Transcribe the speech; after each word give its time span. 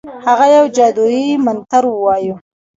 هغه 0.25 0.45
یو 0.57 0.65
جادویي 0.75 1.27
منتر 1.45 1.83
ووایه. 1.87 2.35